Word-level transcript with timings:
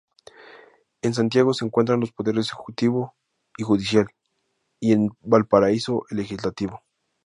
En 1.03 1.13
Santiago 1.13 1.53
se 1.53 1.63
encuentran 1.63 1.99
los 1.99 2.11
poderes 2.11 2.47
Ejecutivo 2.47 3.13
y 3.55 3.61
Judicial 3.61 4.07
y 4.79 4.93
en 4.93 5.11
Valparaíso, 5.21 6.05
el 6.09 6.17
Legislativo. 6.17 6.81